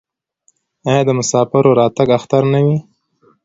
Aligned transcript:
آیا 0.89 1.01
د 1.05 1.09
مسافر 1.19 1.63
راتګ 1.79 2.09
اختر 2.17 2.43
نه 2.53 2.59
وي؟ 2.65 2.77